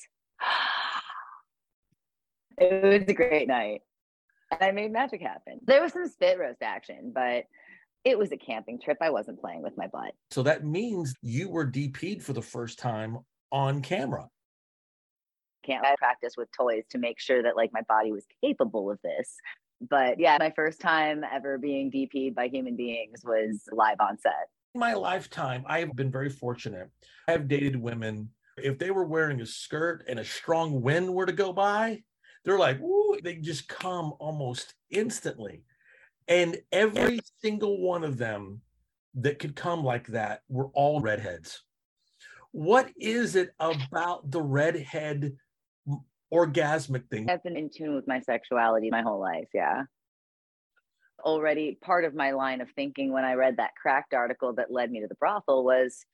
It 2.58 2.84
was 2.84 3.08
a 3.08 3.14
great 3.14 3.48
night. 3.48 3.82
And 4.52 4.62
I 4.62 4.72
made 4.72 4.92
magic 4.92 5.22
happen. 5.22 5.60
There 5.66 5.82
was 5.82 5.94
some 5.94 6.08
spit 6.08 6.40
roast 6.40 6.62
action, 6.62 7.12
but 7.14 7.44
it 8.06 8.18
was 8.18 8.32
a 8.32 8.38
camping 8.38 8.80
trip. 8.80 8.98
I 9.02 9.10
wasn't 9.10 9.42
playing 9.42 9.62
with 9.62 9.78
my 9.78 9.88
butt. 9.88 10.14
So 10.32 10.44
that 10.44 10.66
means 10.66 11.14
you 11.22 11.50
were 11.50 11.66
DP'd 11.66 12.24
for 12.24 12.34
the 12.34 12.42
first 12.42 12.80
time 12.80 13.20
on 13.52 13.82
camera. 13.82 14.28
Can't 15.66 15.86
I 15.86 15.96
practice 15.98 16.36
with 16.38 16.48
toys 16.58 16.84
to 16.92 16.98
make 16.98 17.20
sure 17.20 17.44
that 17.44 17.58
like 17.58 17.72
my 17.74 17.82
body 17.90 18.14
was 18.14 18.26
capable 18.42 18.90
of 18.90 19.00
this. 19.04 19.36
But 19.90 20.20
yeah, 20.20 20.38
my 20.40 20.52
first 20.56 20.80
time 20.80 21.24
ever 21.30 21.58
being 21.58 21.92
DP'd 21.92 22.34
by 22.34 22.48
human 22.48 22.78
beings 22.78 23.22
was 23.26 23.64
live 23.72 23.98
on 24.00 24.18
set. 24.18 24.48
In 24.74 24.80
my 24.80 24.94
lifetime, 24.94 25.66
I 25.68 25.80
have 25.80 25.94
been 25.96 26.12
very 26.12 26.30
fortunate. 26.30 26.90
I 27.28 27.34
have 27.34 27.48
dated 27.48 27.76
women. 27.76 28.30
If 28.58 28.80
they 28.80 28.92
were 28.92 29.06
wearing 29.06 29.42
a 29.42 29.46
skirt 29.46 30.06
and 30.08 30.20
a 30.20 30.26
strong 30.26 30.82
wind 30.82 31.14
were 31.14 31.26
to 31.26 31.34
go 31.34 31.52
by, 31.52 32.04
they're 32.48 32.58
like, 32.58 32.80
Ooh, 32.80 33.18
they 33.22 33.36
just 33.36 33.68
come 33.68 34.14
almost 34.20 34.74
instantly. 34.90 35.64
And 36.30 36.58
every 36.72 37.20
single 37.42 37.82
one 37.82 38.06
of 38.06 38.18
them 38.18 38.62
that 39.16 39.40
could 39.40 39.56
come 39.56 39.84
like 39.84 40.08
that 40.08 40.44
were 40.48 40.68
all 40.68 41.02
redheads. 41.02 41.64
What 42.52 42.90
is 42.98 43.36
it 43.36 43.50
about 43.60 44.32
the 44.32 44.42
redhead 44.42 45.34
orgasmic 46.34 47.10
thing? 47.10 47.30
I've 47.30 47.44
been 47.44 47.58
in 47.58 47.70
tune 47.70 47.96
with 47.96 48.08
my 48.08 48.22
sexuality 48.22 48.90
my 48.90 49.02
whole 49.02 49.20
life. 49.20 49.50
Yeah. 49.54 49.84
Already 51.20 51.78
part 51.82 52.06
of 52.06 52.16
my 52.16 52.32
line 52.32 52.62
of 52.62 52.70
thinking 52.72 53.12
when 53.12 53.26
I 53.26 53.34
read 53.34 53.58
that 53.58 53.72
cracked 53.82 54.14
article 54.14 54.54
that 54.54 54.72
led 54.72 54.90
me 54.90 55.02
to 55.02 55.08
the 55.08 55.16
brothel 55.16 55.66
was 55.66 56.06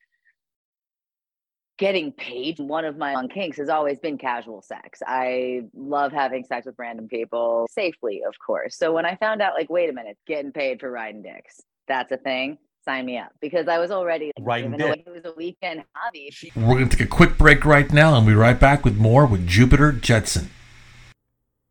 getting 1.78 2.12
paid. 2.12 2.58
One 2.58 2.84
of 2.84 2.96
my 2.96 3.14
on 3.14 3.28
kinks 3.28 3.56
has 3.58 3.68
always 3.68 3.98
been 3.98 4.18
casual 4.18 4.62
sex. 4.62 5.02
I 5.06 5.62
love 5.74 6.12
having 6.12 6.44
sex 6.44 6.66
with 6.66 6.76
random 6.78 7.08
people 7.08 7.66
safely, 7.70 8.22
of 8.26 8.34
course. 8.44 8.76
So 8.76 8.92
when 8.92 9.04
I 9.04 9.16
found 9.16 9.42
out, 9.42 9.54
like, 9.54 9.70
wait 9.70 9.90
a 9.90 9.92
minute, 9.92 10.16
getting 10.26 10.52
paid 10.52 10.80
for 10.80 10.90
riding 10.90 11.22
dicks, 11.22 11.60
that's 11.88 12.12
a 12.12 12.16
thing. 12.16 12.58
Sign 12.84 13.06
me 13.06 13.16
up 13.16 13.32
because 13.40 13.66
I 13.66 13.78
was 13.78 13.90
already 13.90 14.30
Riding 14.38 14.72
dicks. 14.72 15.02
it 15.06 15.10
was 15.10 15.24
a 15.24 15.32
weekend 15.36 15.84
hobby. 15.94 16.30
We're 16.54 16.74
going 16.74 16.88
to 16.90 16.96
take 16.96 17.06
a 17.06 17.10
quick 17.10 17.38
break 17.38 17.64
right 17.64 17.90
now 17.90 18.14
and 18.14 18.26
we'll 18.26 18.34
be 18.34 18.38
right 18.38 18.60
back 18.60 18.84
with 18.84 18.98
more 18.98 19.24
with 19.24 19.46
Jupiter 19.46 19.90
Jetson. 19.90 20.50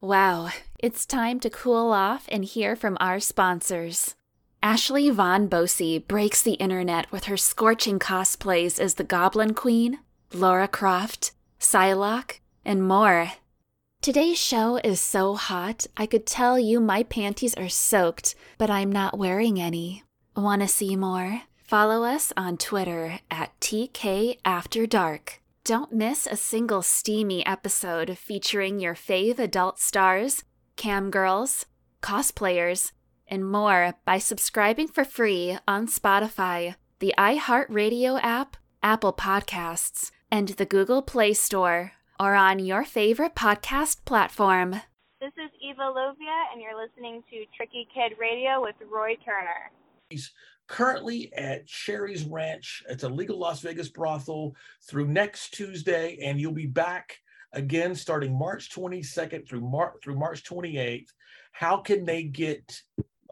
Wow, 0.02 0.50
it's 0.80 1.06
time 1.06 1.40
to 1.42 1.50
cool 1.52 1.92
off 1.92 2.26
and 2.32 2.44
hear 2.44 2.76
from 2.76 2.98
our 3.00 3.20
sponsors. 3.20 4.16
Ashley 4.64 5.10
Von 5.10 5.50
Bosey 5.50 6.00
breaks 6.00 6.42
the 6.42 6.54
internet 6.54 7.12
with 7.12 7.26
her 7.26 7.36
scorching 7.36 8.00
cosplays 8.00 8.80
as 8.80 8.94
the 8.94 9.04
Goblin 9.04 9.54
Queen, 9.54 10.00
Lara 10.32 10.70
Croft, 10.70 11.34
Psylocke, 11.60 12.40
and 12.64 12.88
more. 12.88 13.34
Today's 14.02 14.38
show 14.38 14.78
is 14.78 15.02
so 15.02 15.36
hot, 15.36 15.86
I 15.98 16.06
could 16.06 16.26
tell 16.26 16.58
you 16.58 16.80
my 16.80 17.04
panties 17.04 17.54
are 17.56 17.68
soaked, 17.68 18.36
but 18.58 18.70
I'm 18.70 18.90
not 18.90 19.18
wearing 19.18 19.60
any. 19.60 20.04
Want 20.34 20.62
to 20.62 20.70
see 20.70 20.96
more? 20.96 21.42
Follow 21.58 22.06
us 22.06 22.32
on 22.38 22.56
Twitter 22.56 23.20
at 23.30 23.60
TK 23.60 24.38
After 24.46 24.88
Dark. 24.88 25.42
Don't 25.66 25.92
miss 25.92 26.26
a 26.26 26.38
single 26.38 26.82
steamy 26.82 27.46
episode 27.46 28.18
featuring 28.18 28.80
your 28.80 28.96
fave 28.96 29.40
adult 29.40 29.78
stars, 29.80 30.46
cam 30.78 31.12
girls, 31.12 31.66
cosplayers, 32.02 32.94
and 33.28 33.50
more 33.50 33.96
by 34.06 34.18
subscribing 34.18 34.88
for 34.88 35.06
free 35.06 35.58
on 35.68 35.88
Spotify, 35.88 36.76
the 37.00 37.14
iHeartRadio 37.18 38.20
app, 38.22 38.58
Apple 38.82 39.14
Podcasts, 39.14 40.12
and 40.32 40.50
the 40.50 40.66
Google 40.66 41.02
Play 41.02 41.34
Store, 41.34 41.94
or 42.20 42.36
on 42.36 42.60
your 42.60 42.84
favorite 42.84 43.36
podcast 43.36 44.06
platform. 44.06 44.82
This 45.20 45.32
is 45.38 45.52
Eva 45.62 45.84
Lovia, 45.84 46.52
and 46.52 46.62
you're 46.62 46.82
listening 46.82 47.24
to 47.30 47.46
Tricky 47.56 47.88
Kid 47.94 48.18
Radio 48.20 48.62
with 48.62 48.76
Roy 48.92 49.16
Turner. 49.24 49.72
He's 50.10 50.32
currently 50.68 51.32
at 51.34 51.70
Sheri's 51.70 52.26
Ranch. 52.26 52.84
It's 52.90 53.04
a 53.04 53.10
legal 53.10 53.40
Las 53.40 53.62
Vegas 53.62 53.90
brothel 53.90 54.56
through 54.88 55.08
next 55.08 55.54
Tuesday, 55.54 56.18
and 56.22 56.40
you'll 56.40 56.52
be 56.52 56.68
back 56.68 57.20
again 57.54 57.96
starting 57.96 58.38
March 58.38 58.70
22nd 58.72 59.48
through 59.48 59.62
Mar- 59.62 59.94
through 60.04 60.18
March 60.18 60.44
28th. 60.44 61.08
How 61.52 61.78
can 61.78 62.04
they 62.04 62.24
get 62.24 62.82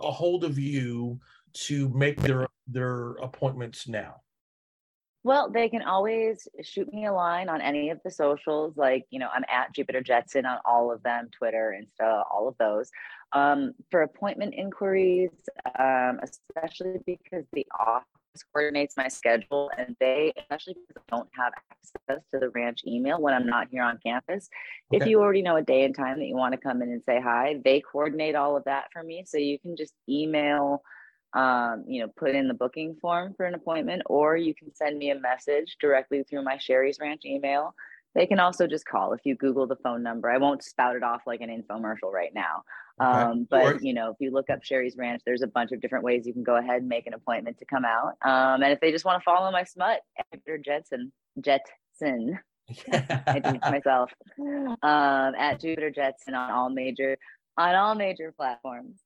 a 0.03 0.12
hold 0.12 0.43
of 0.43 0.58
you 0.60 1.20
to 1.53 1.89
make 1.89 2.20
their 2.22 2.48
their 2.67 3.12
appointments 3.13 3.88
now? 3.88 4.22
Well, 5.24 5.51
they 5.51 5.70
can 5.70 5.84
always 5.84 6.48
shoot 6.63 6.91
me 6.91 7.05
a 7.05 7.13
line 7.13 7.48
on 7.48 7.62
any 7.62 7.91
of 7.91 8.00
the 8.03 8.10
socials. 8.10 8.75
Like, 8.75 9.05
you 9.12 9.20
know, 9.20 9.29
I'm 9.31 9.43
at 9.51 9.74
Jupiter 9.74 10.01
Jetson 10.01 10.48
on 10.48 10.58
all 10.65 10.91
of 10.91 11.03
them 11.03 11.29
Twitter, 11.31 11.77
Insta, 11.79 12.24
all 12.31 12.48
of 12.48 12.58
those. 12.58 12.89
Um, 13.31 13.74
for 13.91 14.01
appointment 14.01 14.55
inquiries, 14.55 15.29
um, 15.77 16.20
especially 16.24 16.98
because 17.05 17.46
the 17.53 17.67
office 17.79 18.08
coordinates 18.53 18.95
my 18.97 19.07
schedule 19.07 19.71
and 19.77 19.95
they, 20.00 20.33
especially 20.38 20.75
because 20.75 21.03
I 21.07 21.15
don't 21.15 21.29
have 21.38 21.53
access 21.71 22.23
to 22.33 22.39
the 22.39 22.50
ranch 22.50 22.81
email 22.88 23.21
when 23.21 23.33
I'm 23.33 23.45
not 23.45 23.67
here 23.69 23.83
on 23.83 24.00
campus. 24.05 24.50
If 24.91 25.05
you 25.05 25.19
already 25.19 25.41
know 25.41 25.57
a 25.57 25.61
day 25.61 25.83
and 25.83 25.95
time 25.95 26.19
that 26.19 26.25
you 26.25 26.35
want 26.35 26.53
to 26.53 26.57
come 26.57 26.81
in 26.81 26.91
and 26.91 27.01
say 27.05 27.19
hi, 27.21 27.59
they 27.63 27.81
coordinate 27.81 28.35
all 28.35 28.55
of 28.55 28.63
that 28.65 28.85
for 28.93 29.03
me. 29.03 29.23
So 29.25 29.38
you 29.38 29.59
can 29.59 29.75
just 29.75 29.93
email 30.09 30.81
um, 31.33 31.85
you 31.88 32.01
know, 32.01 32.11
put 32.17 32.35
in 32.35 32.47
the 32.47 32.53
booking 32.53 32.95
form 32.95 33.33
for 33.35 33.45
an 33.45 33.53
appointment, 33.53 34.01
or 34.07 34.35
you 34.35 34.53
can 34.53 34.73
send 34.75 34.97
me 34.97 35.11
a 35.11 35.19
message 35.19 35.77
directly 35.79 36.23
through 36.23 36.43
my 36.43 36.57
Sheri's 36.57 37.00
Ranch 37.00 37.23
email. 37.25 37.73
They 38.13 38.25
can 38.25 38.39
also 38.39 38.68
just 38.68 38.86
call 38.86 39.13
if 39.13 39.22
you 39.24 39.36
Google 39.36 39.68
the 39.68 39.77
phone 39.77 40.03
number. 40.03 40.30
I 40.30 40.38
won't 40.38 40.63
spout 40.63 40.96
it 40.96 41.03
off 41.03 41.22
like 41.25 41.41
an 41.41 41.50
infomercial 41.50 42.12
right 42.12 42.34
now. 42.34 42.63
Um, 43.00 43.48
but 43.50 43.82
you 43.82 43.94
know, 43.94 44.12
if 44.12 44.18
you 44.20 44.32
look 44.32 44.50
up 44.50 44.63
Sheri's 44.63 44.96
Ranch, 44.98 45.22
there's 45.25 45.41
a 45.41 45.48
bunch 45.48 45.72
of 45.72 45.82
different 45.82 46.03
ways 46.03 46.27
you 46.27 46.34
can 46.34 46.44
go 46.44 46.58
ahead 46.58 46.82
and 46.82 46.89
make 46.89 47.08
an 47.08 47.13
appointment 47.13 47.58
to 47.60 47.65
come 47.65 47.86
out. 47.86 48.13
Um, 48.24 48.62
and 48.62 48.74
if 48.74 48.80
they 48.80 48.91
just 48.91 49.06
want 49.06 49.20
to 49.20 49.24
follow 49.24 49.50
my 49.51 49.63
smut, 49.63 50.01
Edgar 50.34 50.58
Jetson, 50.58 51.12
Jetson, 51.39 52.38
I 52.91 53.41
it 53.44 53.62
myself, 53.72 54.12
um, 54.39 55.36
at 55.36 55.60
Jupiter 55.62 55.89
Jetson 55.89 56.36
on 56.36 56.51
all 56.51 56.70
major 56.70 57.18
on 57.58 57.75
all 57.75 57.96
major 57.96 58.34
platforms. 58.36 59.00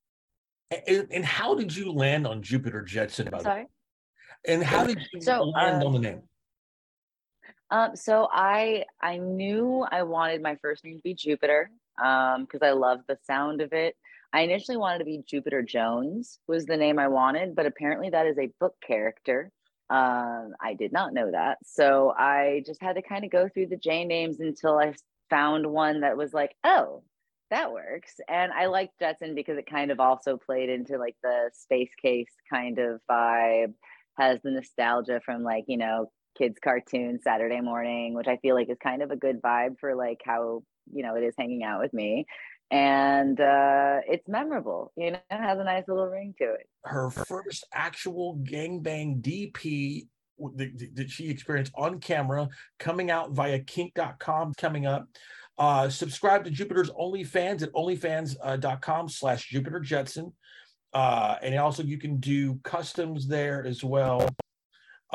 and, 0.88 1.08
and 1.12 1.26
how 1.26 1.56
did 1.56 1.76
you 1.76 1.92
land 1.92 2.28
on 2.28 2.42
Jupiter 2.42 2.82
Jetson? 2.82 3.30
By? 3.32 3.40
Sorry. 3.40 3.66
And 4.48 4.64
how 4.64 4.86
did 4.86 5.00
you 5.14 5.22
So, 5.22 5.44
land 5.44 5.84
uh, 5.84 5.86
on 5.88 5.94
the 5.94 6.00
name? 6.00 6.22
Um, 7.72 7.96
so 7.96 8.28
I 8.32 8.86
I 9.02 9.18
knew 9.18 9.86
I 9.90 10.04
wanted 10.04 10.42
my 10.42 10.56
first 10.62 10.84
name 10.84 10.98
to 10.98 11.02
be 11.02 11.14
Jupiter 11.14 11.72
um 12.04 12.44
because 12.44 12.62
I 12.62 12.72
love 12.72 13.00
the 13.08 13.18
sound 13.26 13.62
of 13.62 13.74
it. 13.74 13.96
I 14.34 14.42
initially 14.42 14.78
wanted 14.78 15.00
to 15.00 15.06
be 15.06 15.24
Jupiter 15.26 15.62
Jones 15.62 16.40
was 16.48 16.66
the 16.66 16.78
name 16.78 17.00
I 17.00 17.08
wanted, 17.08 17.56
but 17.56 17.66
apparently 17.66 18.10
that 18.10 18.28
is 18.28 18.38
a 18.38 18.52
book 18.60 18.76
character. 18.86 19.52
Um, 19.90 20.54
I 20.60 20.74
did 20.78 20.92
not 20.92 21.14
know 21.14 21.32
that. 21.32 21.60
So 21.64 22.14
I 22.18 22.64
just 22.66 22.82
had 22.82 22.98
to 22.98 23.02
kind 23.02 23.24
of 23.24 23.32
go 23.32 23.48
through 23.48 23.68
the 23.68 23.78
J 23.78 24.04
names 24.04 24.40
until 24.40 24.78
I 24.78 24.94
found 25.30 25.66
one 25.66 26.02
that 26.02 26.18
was 26.18 26.34
like, 26.34 26.56
oh, 26.64 27.04
that 27.52 27.72
works. 27.72 28.16
And 28.28 28.52
I 28.52 28.66
liked 28.66 29.00
Jetson 29.00 29.36
because 29.36 29.58
it 29.58 29.70
kind 29.70 29.92
of 29.92 30.00
also 30.00 30.38
played 30.38 30.70
into 30.70 30.98
like 30.98 31.16
the 31.24 31.52
space 31.54 31.92
case 32.02 32.32
kind 32.52 32.80
of 32.80 33.00
vibe, 33.10 33.74
has 34.18 34.42
the 34.42 34.52
nostalgia 34.52 35.22
from 35.24 35.44
like, 35.44 35.66
you 35.68 35.78
know, 35.78 36.12
kids 36.38 36.58
cartoon 36.64 37.20
Saturday 37.24 37.62
morning, 37.62 38.14
which 38.14 38.28
I 38.28 38.38
feel 38.38 38.56
like 38.56 38.70
is 38.70 38.78
kind 38.82 39.02
of 39.02 39.12
a 39.12 39.16
good 39.16 39.42
vibe 39.42 39.80
for 39.80 39.96
like 39.96 40.22
how, 40.24 40.64
you 40.92 41.04
know, 41.04 41.16
it 41.16 41.24
is 41.24 41.34
hanging 41.38 41.64
out 41.64 41.82
with 41.82 41.94
me. 41.94 42.26
And 42.72 43.40
uh 43.40 44.00
it's 44.08 44.28
memorable, 44.28 44.92
you 44.98 45.12
know, 45.12 45.20
it 45.30 45.38
has 45.38 45.60
a 45.60 45.64
nice 45.64 45.84
little 45.88 46.08
ring 46.08 46.34
to 46.40 46.46
it. 46.54 46.68
her 46.84 47.10
first 47.10 47.66
actual 47.74 48.38
gangbang 48.38 49.22
DP 49.22 50.08
that, 50.56 51.10
she 51.10 51.30
experienced 51.30 51.72
on 51.76 52.00
camera 52.00 52.48
coming 52.80 53.12
out 53.12 53.32
via 53.32 53.60
kink.com 53.60 54.54
coming 54.58 54.86
up. 54.86 55.08
Uh, 55.58 55.90
subscribe 55.90 56.44
to 56.44 56.50
Jupiter's 56.50 56.90
OnlyFans 56.92 57.64
at 57.64 57.72
onlyfans.com 57.72 59.10
slash 59.10 59.48
Jupiter 59.48 59.80
Jetson. 59.80 60.34
Uh, 60.94 61.36
and 61.42 61.58
also 61.58 61.84
you 61.84 61.98
can 61.98 62.18
do 62.18 62.60
customs 62.64 63.28
there 63.28 63.66
as 63.66 63.84
well. 63.84 64.28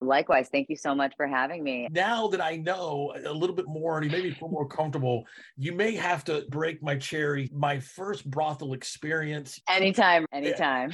Likewise, 0.00 0.48
thank 0.50 0.68
you 0.68 0.76
so 0.76 0.94
much 0.94 1.12
for 1.16 1.26
having 1.26 1.64
me. 1.64 1.88
now 1.90 2.28
that 2.28 2.40
I 2.40 2.56
know 2.56 3.12
a 3.24 3.32
little 3.32 3.56
bit 3.56 3.66
more 3.66 3.96
and 3.96 4.04
you 4.04 4.10
made 4.10 4.24
me 4.24 4.30
feel 4.30 4.48
more 4.48 4.66
comfortable, 4.66 5.24
you 5.56 5.72
may 5.72 5.94
have 5.96 6.24
to 6.24 6.44
break 6.50 6.82
my 6.82 6.96
cherry. 6.96 7.50
My 7.52 7.80
first 7.80 8.30
brothel 8.30 8.74
experience. 8.74 9.60
Anytime, 9.68 10.24
anytime. 10.32 10.92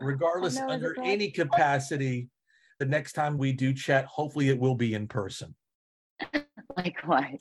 regardless, 0.00 0.56
know, 0.56 0.66
is 0.66 0.72
under 0.72 0.96
any 1.02 1.30
capacity, 1.30 2.28
the 2.78 2.86
next 2.86 3.12
time 3.12 3.36
we 3.36 3.52
do 3.52 3.74
chat, 3.74 4.06
hopefully 4.06 4.48
it 4.48 4.58
will 4.58 4.74
be 4.74 4.94
in 4.94 5.06
person. 5.06 5.54
Likewise. 6.76 7.38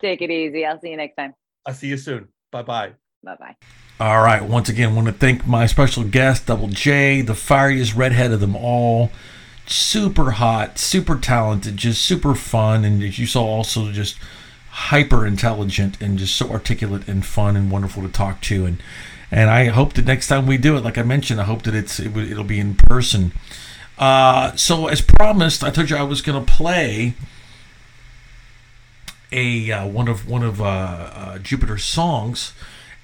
Take 0.00 0.22
it 0.22 0.30
easy. 0.30 0.64
I'll 0.64 0.80
see 0.80 0.90
you 0.90 0.96
next 0.96 1.16
time. 1.16 1.34
I'll 1.66 1.74
see 1.74 1.88
you 1.88 1.96
soon. 1.96 2.28
Bye 2.52 2.62
bye. 2.62 2.92
Bye 3.22 3.36
bye. 3.38 3.56
All 3.98 4.22
right. 4.22 4.42
Once 4.42 4.68
again, 4.68 4.94
want 4.94 5.08
to 5.08 5.12
thank 5.12 5.46
my 5.46 5.66
special 5.66 6.04
guest, 6.04 6.46
Double 6.46 6.68
J, 6.68 7.22
the 7.22 7.34
fieriest 7.34 7.96
redhead 7.96 8.32
of 8.32 8.40
them 8.40 8.54
all. 8.54 9.10
Super 9.68 10.32
hot, 10.32 10.78
super 10.78 11.16
talented, 11.16 11.76
just 11.76 12.02
super 12.04 12.34
fun, 12.36 12.84
and 12.84 13.02
as 13.02 13.18
you 13.18 13.26
saw, 13.26 13.42
also 13.44 13.90
just 13.90 14.16
hyper 14.70 15.26
intelligent 15.26 16.00
and 16.00 16.18
just 16.18 16.36
so 16.36 16.50
articulate 16.50 17.08
and 17.08 17.24
fun 17.26 17.56
and 17.56 17.70
wonderful 17.70 18.02
to 18.02 18.08
talk 18.08 18.40
to. 18.42 18.64
And 18.64 18.80
and 19.30 19.50
I 19.50 19.66
hope 19.66 19.94
that 19.94 20.04
next 20.04 20.28
time 20.28 20.46
we 20.46 20.56
do 20.56 20.76
it, 20.76 20.84
like 20.84 20.96
I 20.98 21.02
mentioned, 21.02 21.40
I 21.40 21.44
hope 21.44 21.62
that 21.62 21.74
it's 21.74 21.98
it, 21.98 22.12
will- 22.12 22.30
it'll 22.30 22.44
be 22.44 22.60
in 22.60 22.76
person. 22.76 23.32
Uh, 23.98 24.54
so 24.54 24.86
as 24.86 25.00
promised, 25.00 25.64
I 25.64 25.70
told 25.70 25.90
you 25.90 25.96
I 25.96 26.02
was 26.02 26.22
to 26.22 26.40
play 26.52 27.14
a 29.32 29.72
uh, 29.72 29.86
one 29.86 30.06
of 30.06 30.28
one 30.28 30.44
of 30.44 30.60
uh, 30.62 30.64
uh, 30.64 31.38
Jupiter's 31.38 31.82
songs. 31.84 32.52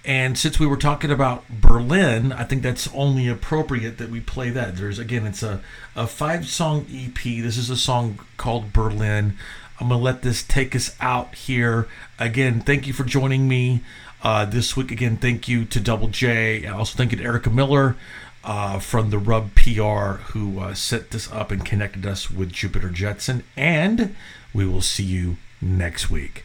And 0.05 0.37
since 0.37 0.59
we 0.59 0.67
were 0.67 0.77
talking 0.77 1.13
about 1.13 1.49
Berlin, 1.49 2.33
I 2.33 2.43
think 2.43 2.63
that's 2.63 2.89
only 2.93 3.29
appropriate 3.29 3.99
that 3.99 4.11
we 4.11 4.21
play 4.21 4.51
that. 4.51 4.77
There's 4.77 4.99
again, 4.99 5.27
it's 5.27 5.43
a, 5.43 5.61
a 5.95 6.07
five 6.07 6.49
song 6.49 6.87
EP. 6.93 7.23
This 7.23 7.57
is 7.57 7.71
a 7.71 7.77
song 7.77 8.19
called 8.37 8.73
Berlin. 8.73 9.37
I'm 9.81 9.89
gonna 9.89 10.03
let 10.03 10.23
this 10.23 10.43
take 10.43 10.75
us 10.75 10.97
out 11.01 11.35
here. 11.35 11.89
Again, 12.19 12.61
thank 12.61 12.87
you 12.87 12.93
for 12.93 13.05
joining 13.05 13.47
me 13.47 13.83
uh, 14.23 14.45
this 14.45 14.77
week. 14.77 14.91
Again, 14.91 15.17
thank 15.17 15.47
you 15.47 15.65
to 15.67 15.81
Double 15.81 16.09
J. 16.09 16.65
And 16.65 16.75
also 16.75 16.97
thank 16.97 17.13
you 17.13 17.19
to 17.19 17.25
Erica 17.25 17.51
Miller 17.51 17.97
uh, 18.45 18.81
from 18.81 19.11
the 19.11 19.19
Rub 19.19 19.55
PR 19.55 20.23
who 20.33 20.59
uh, 20.59 20.75
set 20.75 21.11
this 21.11 21.31
up 21.31 21.53
and 21.53 21.65
connected 21.65 22.07
us 22.07 22.31
with 22.31 22.53
Jupiter 22.53 22.91
Jetson. 22.91 23.45
And 23.57 24.17
we 24.53 24.67
will 24.67 24.83
see 24.83 25.05
you 25.05 25.37
next 25.61 26.11
week. 26.11 26.45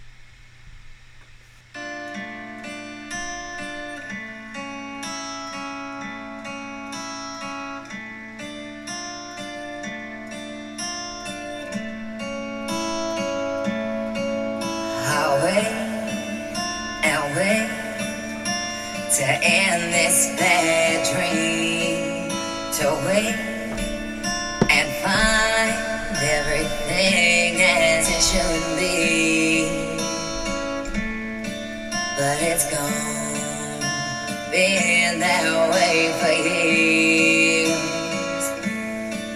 End 19.48 19.94
this 19.94 20.36
bad 20.38 21.06
dream. 21.12 22.30
To 22.78 22.88
wait 23.08 23.34
and 24.70 24.88
find 25.02 25.74
everything 26.22 27.62
as 27.62 28.06
it 28.08 28.22
should 28.22 28.66
be. 28.78 29.68
But 32.18 32.38
it's 32.42 32.70
gone, 32.70 33.82
been 34.52 35.20
that 35.20 35.46
way 35.74 36.14
for 36.20 36.34
years. 36.34 37.78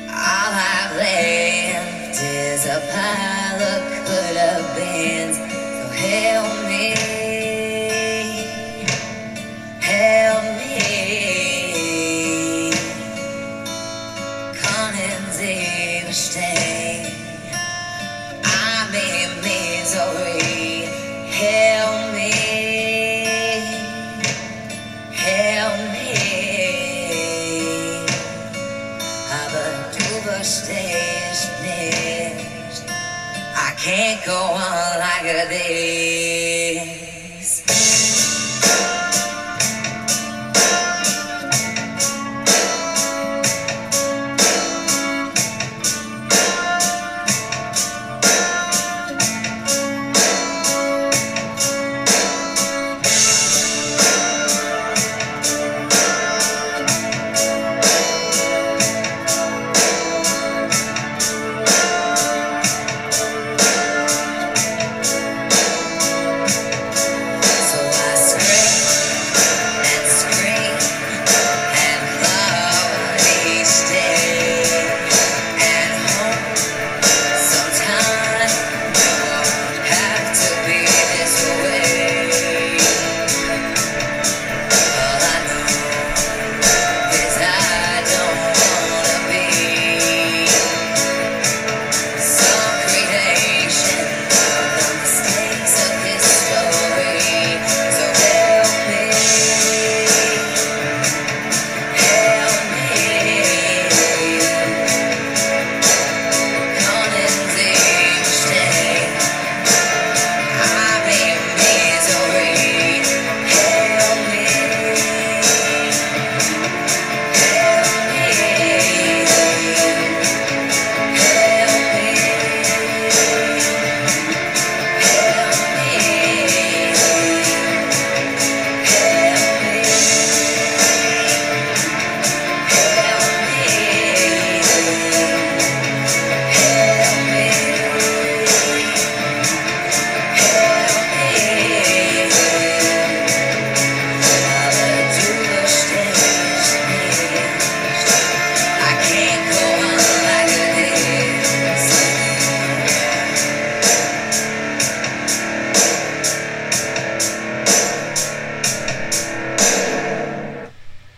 All 0.09 0.53
I've 0.53 0.93
left 0.97 2.21
is 2.21 2.65
a 2.65 2.79
pile 2.91 3.61
of 3.73 3.81
could 4.05 4.37
have 4.37 4.65
beens. 4.75 5.37
So 5.37 5.85
help 5.97 6.53
me, 6.67 6.85
Sie? 16.31 16.39
I'm 18.45 18.95
in 18.95 19.41
misery. 19.43 20.87
Help 21.27 22.13
me, 22.15 22.31
help 25.11 25.75
me. 25.91 26.13
Aber 29.41 29.91
du 29.91 30.21
verstehst 30.29 31.49
nicht. 31.63 32.85
I 33.53 33.73
can't 33.75 34.23
go 34.25 34.39
on 34.55 34.99
like 34.99 35.49
this. 35.49 35.90